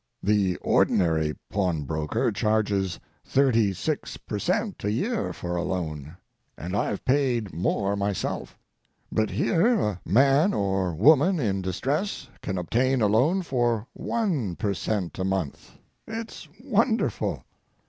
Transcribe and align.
The 0.23 0.55
ordinary 0.61 1.35
pawnbroker 1.51 2.31
charges 2.31 2.99
thirty 3.23 3.71
six 3.71 4.17
per 4.17 4.39
cent. 4.39 4.83
a 4.83 4.89
year 4.91 5.31
for 5.31 5.55
a 5.55 5.61
loan, 5.61 6.17
and 6.57 6.75
I've 6.75 7.05
paid 7.05 7.53
more 7.53 7.95
myself, 7.95 8.57
but 9.11 9.29
here 9.29 9.77
a 9.79 10.01
man 10.03 10.55
or 10.55 10.95
woman 10.95 11.39
in 11.39 11.61
distress 11.61 12.29
can 12.41 12.57
obtain 12.57 13.03
a 13.03 13.07
loan 13.07 13.43
for 13.43 13.85
one 13.93 14.55
per 14.55 14.73
cent. 14.73 15.19
a 15.19 15.23
month! 15.23 15.77
It's 16.07 16.47
wonderful! 16.63 17.43